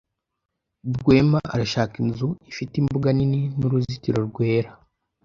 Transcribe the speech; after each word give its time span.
Rwema 0.97 1.39
arashaka 1.53 1.93
inzu 2.03 2.29
ifite 2.51 2.73
imbuga 2.81 3.07
nini 3.17 3.41
n'uruzitiro 3.57 4.19
rwera. 4.29 4.71